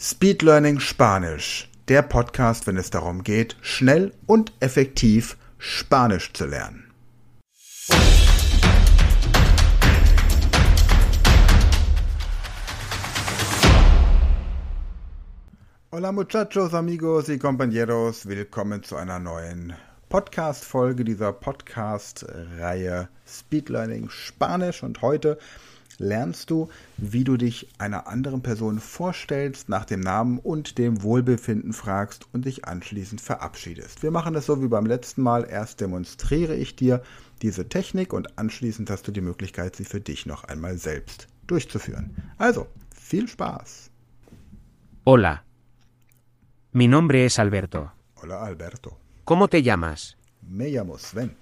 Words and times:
Speed 0.00 0.42
Learning 0.42 0.78
Spanisch, 0.78 1.68
der 1.88 2.02
Podcast, 2.02 2.68
wenn 2.68 2.76
es 2.76 2.88
darum 2.88 3.24
geht, 3.24 3.56
schnell 3.62 4.14
und 4.26 4.52
effektiv 4.60 5.36
Spanisch 5.58 6.32
zu 6.34 6.46
lernen. 6.46 6.92
Hola 15.90 16.12
muchachos, 16.12 16.74
amigos 16.74 17.28
y 17.28 17.40
compañeros, 17.40 18.28
willkommen 18.28 18.84
zu 18.84 18.94
einer 18.94 19.18
neuen 19.18 19.72
Podcast-Folge 20.10 21.02
dieser 21.02 21.32
Podcast-Reihe 21.32 23.08
Speed 23.26 23.68
Learning 23.68 24.08
Spanisch 24.10 24.84
und 24.84 25.02
heute 25.02 25.38
lernst 25.98 26.50
du, 26.50 26.68
wie 26.96 27.24
du 27.24 27.36
dich 27.36 27.68
einer 27.78 28.06
anderen 28.06 28.42
Person 28.42 28.80
vorstellst, 28.80 29.68
nach 29.68 29.84
dem 29.84 30.00
Namen 30.00 30.38
und 30.38 30.78
dem 30.78 31.02
Wohlbefinden 31.02 31.72
fragst 31.72 32.26
und 32.32 32.44
dich 32.44 32.64
anschließend 32.64 33.20
verabschiedest. 33.20 34.02
Wir 34.02 34.10
machen 34.10 34.34
es 34.34 34.46
so 34.46 34.62
wie 34.62 34.68
beim 34.68 34.86
letzten 34.86 35.22
Mal. 35.22 35.46
Erst 35.48 35.80
demonstriere 35.80 36.54
ich 36.54 36.76
dir 36.76 37.02
diese 37.42 37.68
Technik 37.68 38.12
und 38.12 38.38
anschließend 38.38 38.90
hast 38.90 39.06
du 39.06 39.12
die 39.12 39.20
Möglichkeit, 39.20 39.76
sie 39.76 39.84
für 39.84 40.00
dich 40.00 40.26
noch 40.26 40.44
einmal 40.44 40.78
selbst 40.78 41.28
durchzuführen. 41.46 42.16
Also, 42.38 42.66
viel 42.94 43.28
Spaß. 43.28 43.90
Hola. 45.04 45.42
Mi 46.72 46.86
nombre 46.86 47.24
es 47.24 47.38
Alberto. 47.38 47.90
Hola 48.22 48.40
Alberto. 48.40 48.98
¿Cómo 49.24 49.48
te 49.48 49.62
llamas? 49.62 50.16
Me 50.42 50.70
llamo 50.70 50.98
Sven. 50.98 51.34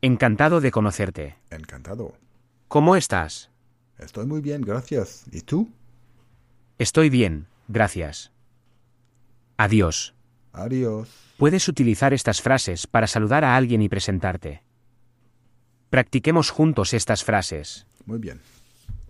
Encantado 0.00 0.60
de 0.60 0.70
conocerte. 0.70 1.36
Encantado. 1.50 2.14
¿Cómo 2.68 2.96
estás? 2.96 3.50
Estoy 3.96 4.26
muy 4.26 4.42
bien, 4.42 4.60
gracias. 4.60 5.24
¿Y 5.32 5.40
tú? 5.40 5.70
Estoy 6.76 7.08
bien, 7.08 7.46
gracias. 7.66 8.30
Adiós. 9.56 10.14
Adiós. 10.52 11.08
Puedes 11.38 11.66
utilizar 11.68 12.12
estas 12.12 12.42
frases 12.42 12.86
para 12.86 13.06
saludar 13.06 13.42
a 13.42 13.56
alguien 13.56 13.80
y 13.80 13.88
presentarte. 13.88 14.62
Practiquemos 15.88 16.50
juntos 16.50 16.92
estas 16.92 17.24
frases. 17.24 17.86
Muy 18.04 18.18
bien. 18.18 18.42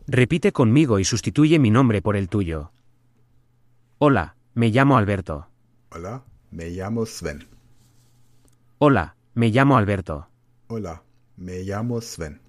Repite 0.06 0.52
conmigo 0.52 1.00
y 1.00 1.04
sustituye 1.04 1.58
mi 1.58 1.70
nombre 1.70 2.00
por 2.00 2.14
el 2.14 2.28
tuyo. 2.28 2.70
Hola, 3.98 4.36
me 4.54 4.70
llamo 4.70 4.96
Alberto. 4.96 5.48
Hola, 5.90 6.22
me 6.52 6.70
llamo 6.70 7.04
Sven. 7.06 7.48
Hola, 8.78 9.16
me 9.34 9.48
llamo 9.50 9.76
Alberto. 9.76 10.28
Hola, 10.68 11.02
me 11.36 11.64
llamo 11.64 12.00
Sven. 12.00 12.40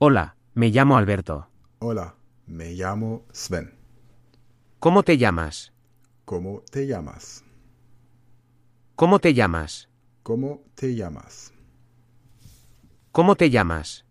Hola, 0.00 0.36
me 0.54 0.68
llamo 0.70 0.96
Alberto. 0.96 1.48
Hola, 1.80 2.14
me 2.46 2.70
llamo 2.70 3.26
Sven. 3.32 3.74
¿Cómo 4.78 5.02
te 5.02 5.18
llamas? 5.18 5.72
¿Cómo 6.24 6.62
te 6.70 6.86
llamas? 6.86 7.42
¿Cómo 8.94 9.18
te 9.18 9.34
llamas? 9.34 9.88
¿Cómo 10.22 10.62
te 10.76 10.94
llamas? 10.94 11.52
¿Cómo 13.10 13.34
te 13.34 13.50
llamas? 13.50 14.04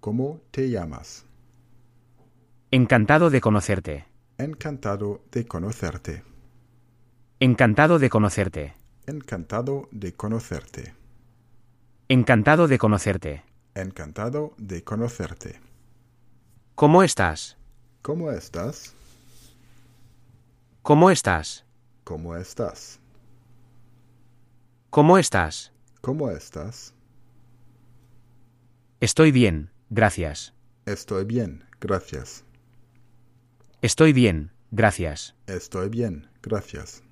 ¿Cómo 0.00 0.42
te 0.50 0.68
llamas? 0.68 1.24
Encantado 2.70 3.30
de 3.30 3.40
conocerte. 3.40 4.04
Encantado 4.36 5.22
de 5.32 5.46
conocerte. 5.46 6.22
Encantado 7.38 7.98
de 7.98 8.10
conocerte. 8.10 8.74
Encantado 9.06 9.88
de 9.90 10.12
conocerte. 10.12 10.94
Encantado 12.08 12.68
de 12.68 12.76
conocerte. 12.76 13.49
Encantado 13.82 14.52
de 14.58 14.84
conocerte. 14.84 15.58
¿Cómo 16.74 17.02
estás? 17.02 17.56
¿Cómo 18.02 18.30
estás? 18.30 18.94
¿Cómo 20.82 21.10
estás? 21.10 21.64
¿Cómo 22.04 22.36
estás? 22.36 23.00
¿Cómo 24.90 25.18
estás? 25.18 25.72
¿Cómo 26.00 26.30
estás? 26.30 26.94
Estoy 29.00 29.32
bien, 29.32 29.70
gracias. 29.88 30.52
Estoy 30.84 31.24
bien, 31.24 31.64
gracias. 31.80 32.44
Estoy 33.82 34.12
bien, 34.12 34.52
gracias. 34.70 35.34
Estoy 35.52 35.88
bien, 35.88 36.20
gracias. 36.42 37.02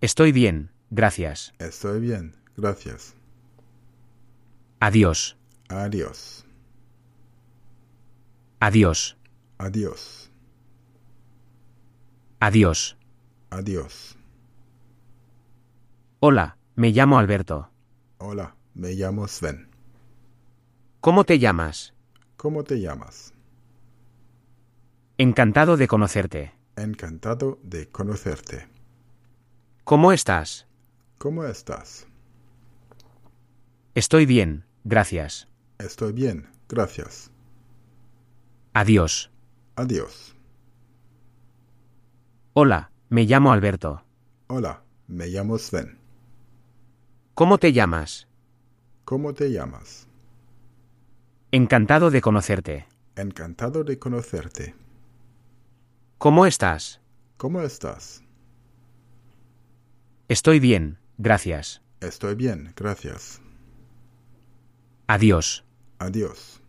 Estoy 0.00 0.30
bien, 0.30 0.70
gracias. 0.90 1.52
Estoy 1.58 2.00
bien, 2.00 2.36
gracias. 2.56 3.17
Adiós. 4.80 5.36
Adiós. 5.68 6.44
Adiós. 8.60 9.16
Adiós. 9.58 10.30
Adiós. 12.40 12.96
Adiós. 13.50 14.16
Hola, 16.20 16.56
me 16.76 16.90
llamo 16.92 17.18
Alberto. 17.18 17.68
Hola, 18.18 18.54
me 18.74 18.92
llamo 18.94 19.26
Sven. 19.26 19.68
¿Cómo 21.00 21.24
te 21.24 21.38
llamas? 21.38 21.94
¿Cómo 22.36 22.62
te 22.62 22.80
llamas? 22.80 23.32
Encantado 25.16 25.76
de 25.76 25.88
conocerte. 25.88 26.52
Encantado 26.76 27.58
de 27.64 27.88
conocerte. 27.88 28.68
¿Cómo 29.82 30.12
estás? 30.12 30.68
¿Cómo 31.18 31.44
estás? 31.44 32.06
Estoy 33.94 34.26
bien, 34.26 34.64
gracias. 34.88 35.48
Estoy 35.78 36.12
bien, 36.12 36.48
gracias. 36.68 37.30
Adiós. 38.72 39.30
Adiós. 39.76 40.34
Hola, 42.54 42.90
me 43.08 43.24
llamo 43.24 43.52
Alberto. 43.52 44.02
Hola, 44.48 44.82
me 45.06 45.26
llamo 45.26 45.58
Sven. 45.58 45.98
¿Cómo 47.34 47.58
te 47.58 47.72
llamas? 47.72 48.26
¿Cómo 49.04 49.32
te 49.34 49.50
llamas? 49.50 50.08
Encantado 51.52 52.10
de 52.10 52.20
conocerte. 52.20 52.86
Encantado 53.14 53.84
de 53.84 53.98
conocerte. 53.98 54.74
¿Cómo 56.18 56.46
estás? 56.46 57.00
¿Cómo 57.36 57.60
estás? 57.62 58.22
Estoy 60.28 60.58
bien, 60.60 60.98
gracias. 61.16 61.80
Estoy 62.00 62.34
bien, 62.34 62.72
gracias. 62.76 63.40
Adiós. 65.08 65.64
Adiós. 65.98 66.60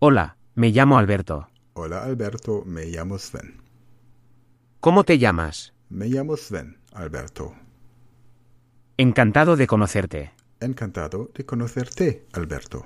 Hola, 0.00 0.36
me 0.54 0.68
llamo 0.70 0.98
Alberto. 0.98 1.48
Hola 1.72 2.04
Alberto, 2.04 2.62
me 2.66 2.84
llamo 2.84 3.18
Sven. 3.18 3.62
¿Cómo 4.80 5.04
te 5.04 5.18
llamas? 5.18 5.72
Me 5.88 6.08
llamo 6.08 6.36
Sven, 6.36 6.76
Alberto. 6.92 7.54
Encantado 8.98 9.56
de 9.56 9.66
conocerte. 9.66 10.32
Encantado 10.60 11.30
de 11.34 11.46
conocerte, 11.46 12.26
Alberto. 12.34 12.84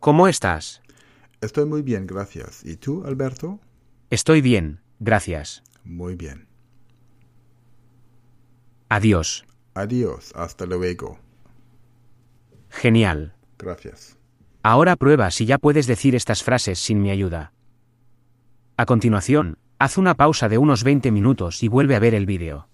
¿Cómo 0.00 0.26
estás? 0.26 0.80
Estoy 1.42 1.66
muy 1.66 1.82
bien, 1.82 2.06
gracias. 2.06 2.64
¿Y 2.64 2.76
tú, 2.76 3.04
Alberto? 3.04 3.60
Estoy 4.08 4.40
bien, 4.40 4.80
gracias. 4.98 5.62
Muy 5.84 6.14
bien. 6.14 6.48
Adiós. 8.88 9.44
Adiós, 9.74 10.32
hasta 10.34 10.64
luego. 10.64 11.18
Genial. 12.76 13.32
Gracias. 13.58 14.18
Ahora 14.62 14.96
prueba 14.96 15.30
si 15.30 15.46
ya 15.46 15.56
puedes 15.56 15.86
decir 15.86 16.14
estas 16.14 16.42
frases 16.42 16.78
sin 16.78 17.00
mi 17.00 17.10
ayuda. 17.10 17.52
A 18.76 18.84
continuación, 18.84 19.56
haz 19.78 19.96
una 19.96 20.14
pausa 20.14 20.50
de 20.50 20.58
unos 20.58 20.84
20 20.84 21.10
minutos 21.10 21.62
y 21.62 21.68
vuelve 21.68 21.96
a 21.96 22.00
ver 22.00 22.14
el 22.14 22.26
vídeo. 22.26 22.68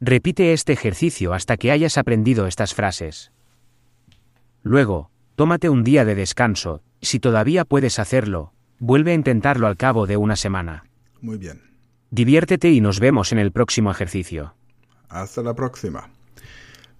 Repite 0.00 0.52
este 0.52 0.72
ejercicio 0.72 1.32
hasta 1.32 1.56
que 1.56 1.70
hayas 1.70 1.96
aprendido 1.96 2.48
estas 2.48 2.74
frases. 2.74 3.30
Luego, 4.64 5.10
tómate 5.36 5.68
un 5.68 5.84
día 5.84 6.04
de 6.04 6.16
descanso, 6.16 6.82
si 7.00 7.20
todavía 7.20 7.64
puedes 7.64 8.00
hacerlo, 8.00 8.52
vuelve 8.80 9.12
a 9.12 9.14
intentarlo 9.14 9.68
al 9.68 9.76
cabo 9.76 10.08
de 10.08 10.16
una 10.16 10.34
semana. 10.34 10.84
Muy 11.20 11.38
bien. 11.38 11.62
Diviértete 12.10 12.72
y 12.72 12.80
nos 12.80 12.98
vemos 12.98 13.30
en 13.30 13.38
el 13.38 13.52
próximo 13.52 13.92
ejercicio. 13.92 14.56
Hasta 15.08 15.40
la 15.40 15.54
próxima. 15.54 16.10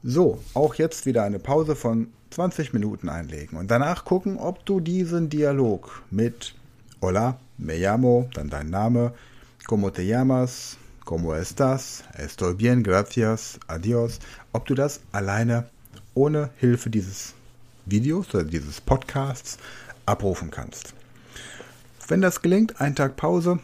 So, 0.04 0.42
auch 0.54 0.74
jetzt 0.74 1.06
wieder 1.06 1.22
eine 1.22 1.38
Pause 1.38 1.76
von 1.76 2.08
20 2.30 2.72
Minuten 2.72 3.08
einlegen 3.08 3.56
und 3.56 3.70
danach 3.70 4.04
gucken, 4.04 4.36
ob 4.36 4.66
du 4.66 4.80
diesen 4.80 5.28
Dialog 5.28 6.02
mit 6.10 6.56
Hola, 7.00 7.38
me 7.56 7.76
llamo, 7.76 8.28
dann 8.34 8.50
dein 8.50 8.68
Name, 8.68 9.12
¿cómo 9.68 9.92
te 9.92 10.04
llamas? 10.04 10.76
¿Cómo 11.04 11.36
estás? 11.36 12.02
Estoy 12.18 12.54
bien, 12.54 12.82
gracias, 12.82 13.60
adiós. 13.68 14.18
Ob 14.52 14.66
du 14.66 14.74
das 14.74 14.98
alleine 15.12 15.66
ohne 16.14 16.50
Hilfe 16.56 16.90
dieses 16.90 17.34
Videos 17.86 18.34
oder 18.34 18.42
dieses 18.42 18.80
Podcasts 18.80 19.56
abrufen 20.04 20.50
kannst. 20.50 20.94
Wenn 22.08 22.20
das 22.20 22.42
gelingt, 22.42 22.80
ein 22.80 22.96
Tag 22.96 23.14
Pause, 23.16 23.60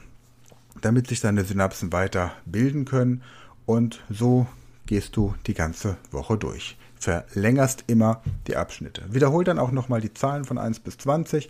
damit 0.83 1.09
sich 1.09 1.21
deine 1.21 1.45
Synapsen 1.45 1.93
weiter 1.93 2.33
bilden 2.47 2.85
können 2.85 3.23
und 3.67 4.05
so 4.09 4.47
gehst 4.89 5.17
du 5.17 5.35
die 5.47 5.55
ganze 5.55 5.97
Woche 6.11 6.37
durch. 6.37 6.77
Verlängerst 6.99 7.85
immer 7.87 8.23
die 8.49 8.57
Abschnitte. 8.57 9.03
Wiederhol 9.13 9.45
dann 9.45 9.61
auch 9.61 9.71
nochmal 9.71 10.01
die 10.01 10.15
Zahlen 10.15 10.45
von 10.45 10.59
1 10.59 10.81
bis 10.81 10.99
20 10.99 11.49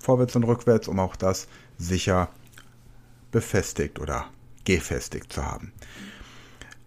vorwärts 0.00 0.34
und 0.34 0.44
rückwärts, 0.44 0.88
um 0.88 0.98
auch 0.98 1.14
das 1.14 1.46
sicher 1.78 2.30
befestigt 3.30 4.00
oder 4.00 4.26
gefestigt 4.64 5.32
zu 5.32 5.44
haben. 5.44 5.72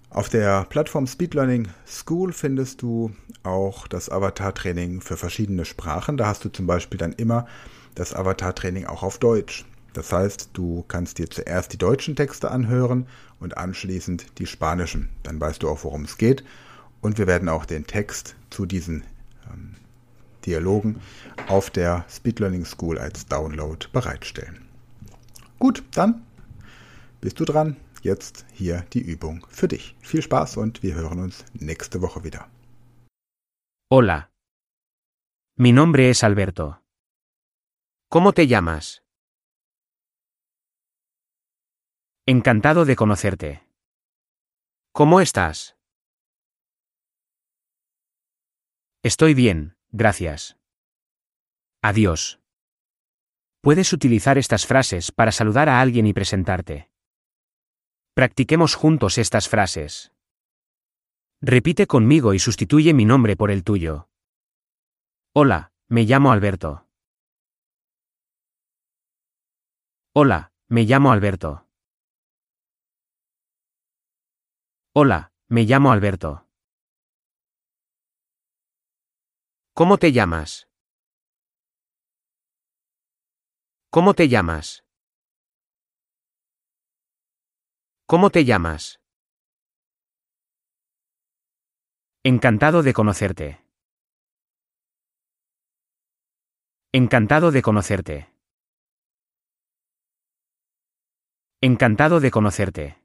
Auf 0.10 0.30
der 0.30 0.66
Plattform 0.66 1.08
Speed 1.08 1.36
Learning 1.36 1.70
School 1.88 2.34
findest 2.34 2.82
du 2.82 3.12
auch 3.44 3.88
das 3.88 4.10
Avatar-Training 4.10 5.02
für 5.02 5.16
verschiedene 5.16 5.64
Sprachen. 5.64 6.18
Da 6.18 6.28
hast 6.28 6.44
du 6.44 6.50
zum 6.50 6.68
Beispiel 6.68 6.98
dann 6.98 7.14
immer 7.14 7.48
das 7.96 8.14
Avatar-Training 8.14 8.86
auch 8.86 9.04
auf 9.04 9.20
Deutsch. 9.20 9.66
Das 9.94 10.12
heißt, 10.12 10.50
du 10.54 10.84
kannst 10.88 11.20
dir 11.20 11.30
zuerst 11.30 11.72
die 11.72 11.78
deutschen 11.78 12.16
Texte 12.16 12.50
anhören 12.50 13.08
und 13.40 13.58
anschließend 13.58 14.40
die 14.40 14.48
spanischen. 14.48 15.10
Dann 15.22 15.40
weißt 15.40 15.62
du 15.64 15.70
auch, 15.70 15.84
worum 15.84 16.04
es 16.04 16.18
geht. 16.18 16.44
Und 17.02 17.18
wir 17.18 17.28
werden 17.28 17.50
auch 17.50 17.66
den 17.66 17.86
Text 17.86 18.36
zu 18.50 18.66
diesen 18.66 19.04
ähm, 19.52 19.76
Dialogen 20.46 21.00
auf 21.48 21.70
der 21.70 22.06
Speed 22.10 22.40
Learning 22.40 22.66
School 22.66 22.98
als 22.98 23.28
Download 23.28 23.86
bereitstellen. 23.92 24.66
Gut, 25.60 25.84
dann 25.94 26.24
bist 27.22 27.40
du 27.40 27.46
dran 27.46 27.78
jetzt 28.02 28.46
hier 28.52 28.86
die 28.94 29.02
Übung 29.02 29.46
für 29.50 29.68
dich. 29.68 29.96
Viel 30.02 30.22
Spaß 30.22 30.58
und 30.58 30.84
wir 30.84 30.96
hören 30.96 31.20
uns 31.20 31.46
nächste 31.54 32.02
Woche 32.02 32.24
wieder. 32.24 32.48
Hola. 33.92 34.30
Mi 35.56 35.72
nombre 35.72 36.10
es 36.10 36.24
Alberto. 36.24 36.78
¿Cómo 38.10 38.34
te 38.34 38.48
llamas? 38.48 39.03
Encantado 42.26 42.86
de 42.86 42.96
conocerte. 42.96 43.68
¿Cómo 44.94 45.20
estás? 45.20 45.76
Estoy 49.04 49.34
bien, 49.34 49.76
gracias. 49.92 50.56
Adiós. 51.82 52.40
Puedes 53.60 53.92
utilizar 53.92 54.38
estas 54.38 54.66
frases 54.66 55.12
para 55.12 55.34
saludar 55.34 55.68
a 55.68 55.82
alguien 55.82 56.08
y 56.08 56.14
presentarte. 56.14 56.90
Practiquemos 58.14 58.76
juntos 58.76 59.18
estas 59.18 59.50
frases. 59.50 60.14
Repite 61.42 61.88
conmigo 61.88 62.34
y 62.34 62.40
sustituye 62.40 62.94
mi 62.94 63.04
nombre 63.04 63.36
por 63.36 63.52
el 63.52 63.66
tuyo. 63.66 64.08
Hola, 65.34 65.74
me 65.90 66.04
llamo 66.04 66.32
Alberto. 66.32 66.88
Hola, 70.14 70.54
me 70.70 70.84
llamo 70.84 71.12
Alberto. 71.12 71.63
Hola, 74.96 75.32
me 75.50 75.64
llamo 75.64 75.92
Alberto. 75.92 76.48
¿Cómo 79.74 79.98
te 79.98 80.12
llamas? 80.12 80.70
¿Cómo 83.90 84.14
te 84.14 84.30
llamas? 84.30 84.86
¿Cómo 88.06 88.30
te 88.30 88.46
llamas? 88.46 89.02
Encantado 92.24 92.84
de 92.84 92.94
conocerte. 92.94 93.66
Encantado 96.92 97.50
de 97.50 97.64
conocerte. 97.64 98.30
Encantado 101.62 102.20
de 102.20 102.30
conocerte. 102.30 103.03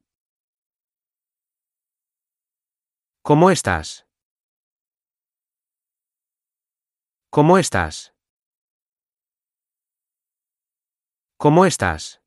¿Cómo 3.29 3.51
estás? 3.51 4.07
¿Cómo 7.29 7.59
estás? 7.59 8.15
¿Cómo 11.37 11.67
estás? 11.67 12.23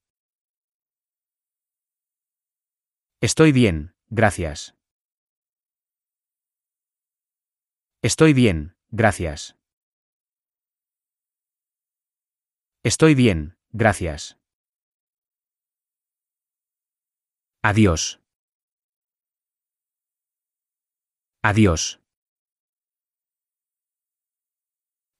Estoy 3.19 3.51
bien, 3.51 3.95
gracias. 4.09 4.75
Estoy 8.03 8.33
bien, 8.33 8.75
gracias. 8.91 9.57
Estoy 12.83 13.15
bien, 13.15 13.57
gracias. 13.71 14.37
Adiós. 17.63 18.20
Adiós. 21.43 21.99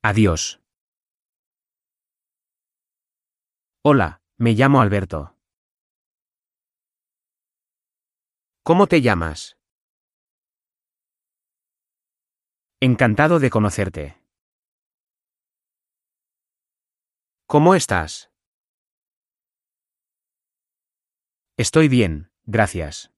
Adiós. 0.04 0.62
Hola, 3.84 4.22
me 4.38 4.54
llamo 4.54 4.82
Alberto. 4.82 5.36
¿Cómo 8.64 8.86
te 8.86 9.02
llamas? 9.02 9.58
Encantado 12.80 13.40
de 13.40 13.50
conocerte. 13.50 14.22
¿Cómo 17.48 17.74
estás? 17.74 18.32
Estoy 21.58 21.88
bien, 21.90 22.32
gracias. 22.46 23.11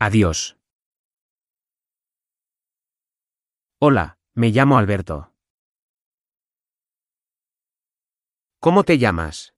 Adiós. 0.00 0.56
Hola, 3.80 4.18
me 4.34 4.50
llamo 4.50 4.76
Alberto. 4.76 5.32
¿Cómo 8.60 8.82
te 8.84 8.98
llamas? 8.98 9.54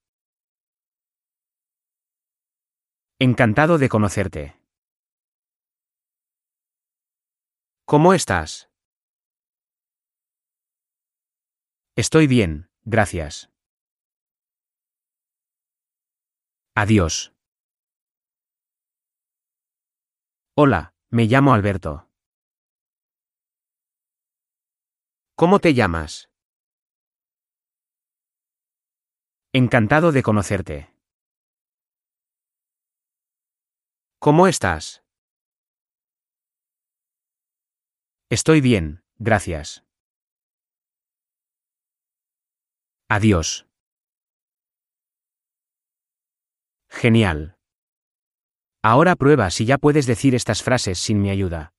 Encantado 3.18 3.78
de 3.78 3.88
conocerte. 3.88 4.60
¿Cómo 7.86 8.12
estás? 8.12 8.68
Estoy 11.96 12.26
bien, 12.26 12.68
gracias. 12.84 13.48
Adiós. 16.74 17.35
Hola, 20.58 20.94
me 21.10 21.26
llamo 21.26 21.52
Alberto. 21.52 22.08
¿Cómo 25.34 25.58
te 25.58 25.74
llamas? 25.74 26.30
Encantado 29.52 30.12
de 30.12 30.22
conocerte. 30.22 30.90
¿Cómo 34.18 34.46
estás? 34.46 35.04
Estoy 38.30 38.62
bien, 38.62 39.04
gracias. 39.18 39.84
Adiós. 43.10 43.66
Genial. 46.88 47.55
Ahora 48.86 49.16
prueba 49.16 49.50
si 49.50 49.64
ya 49.64 49.78
puedes 49.78 50.06
decir 50.06 50.36
estas 50.36 50.62
frases 50.62 50.98
sin 50.98 51.20
mi 51.20 51.30
ayuda. 51.30 51.72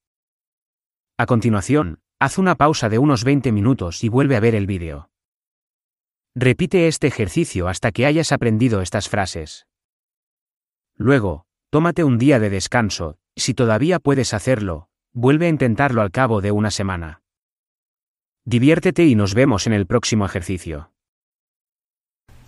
A 1.17 1.25
continuación, 1.25 1.99
haz 2.19 2.37
una 2.37 2.55
pausa 2.55 2.89
de 2.89 2.99
unos 2.99 3.23
20 3.23 3.53
minutos 3.53 4.03
y 4.03 4.09
vuelve 4.09 4.35
a 4.35 4.41
ver 4.41 4.55
el 4.55 4.67
vídeo. 4.67 5.09
Repite 6.35 6.89
este 6.89 7.07
ejercicio 7.07 7.69
hasta 7.69 7.93
que 7.93 8.05
hayas 8.05 8.33
aprendido 8.33 8.81
estas 8.81 9.07
frases. 9.07 9.67
Luego, 10.95 11.47
Tómate 11.69 12.05
un 12.05 12.17
día 12.17 12.39
de 12.39 12.49
descanso, 12.49 13.17
si 13.35 13.53
todavía 13.53 13.99
puedes 13.99 14.33
hacerlo, 14.33 14.89
vuelve 15.13 15.47
a 15.47 15.49
intentarlo 15.49 16.01
al 16.01 16.11
cabo 16.11 16.41
de 16.41 16.51
una 16.51 16.71
semana. 16.71 17.21
Diviértete 18.45 19.05
y 19.05 19.15
nos 19.15 19.33
vemos 19.33 19.67
en 19.67 19.73
el 19.73 19.85
próximo 19.85 20.25
ejercicio. 20.25 20.91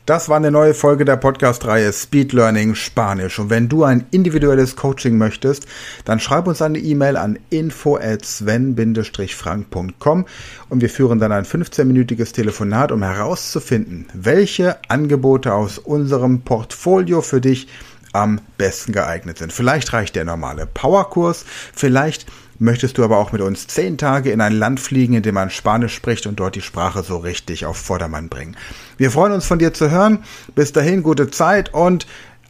Das 0.09 0.27
war 0.27 0.37
eine 0.37 0.49
neue 0.49 0.73
Folge 0.73 1.05
der 1.05 1.17
Podcast-Reihe 1.17 1.93
Speed 1.93 2.33
Learning 2.33 2.73
Spanisch. 2.73 3.37
Und 3.37 3.51
wenn 3.51 3.69
du 3.69 3.83
ein 3.83 4.07
individuelles 4.09 4.75
Coaching 4.75 5.19
möchtest, 5.19 5.67
dann 6.03 6.19
schreib 6.19 6.47
uns 6.47 6.63
eine 6.63 6.79
E-Mail 6.79 7.15
an 7.15 7.37
info 7.51 7.95
at 7.95 8.25
sven-frank.com 8.25 10.25
und 10.69 10.81
wir 10.81 10.89
führen 10.89 11.19
dann 11.19 11.31
ein 11.31 11.45
15-minütiges 11.45 12.33
Telefonat, 12.33 12.91
um 12.91 13.03
herauszufinden, 13.03 14.07
welche 14.15 14.77
Angebote 14.89 15.53
aus 15.53 15.77
unserem 15.77 16.41
Portfolio 16.41 17.21
für 17.21 17.39
dich 17.39 17.67
am 18.11 18.41
besten 18.57 18.93
geeignet 18.93 19.37
sind. 19.37 19.53
Vielleicht 19.53 19.93
reicht 19.93 20.15
der 20.15 20.25
normale 20.25 20.65
Powerkurs, 20.65 21.45
vielleicht 21.75 22.25
möchtest 22.59 22.97
du 22.97 23.03
aber 23.03 23.17
auch 23.17 23.31
mit 23.31 23.41
uns 23.41 23.67
zehn 23.67 23.97
Tage 23.97 24.31
in 24.31 24.41
ein 24.41 24.53
Land 24.53 24.79
fliegen, 24.79 25.13
in 25.13 25.23
dem 25.23 25.35
man 25.35 25.49
Spanisch 25.49 25.95
spricht 25.95 26.27
und 26.27 26.39
dort 26.39 26.55
die 26.55 26.61
Sprache 26.61 27.03
so 27.03 27.17
richtig 27.17 27.65
auf 27.65 27.77
Vordermann 27.77 28.29
bringen. 28.29 28.55
Wir 28.97 29.11
freuen 29.11 29.31
uns 29.31 29.45
von 29.45 29.59
dir 29.59 29.73
zu 29.73 29.89
hören. 29.89 30.23
Bis 30.55 30.73
dahin 30.73 31.03
gute 31.03 31.31
Zeit 31.31 31.73
und 31.73 32.05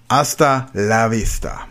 hasta 0.09 0.69
la 0.73 1.11
vista. 1.11 1.61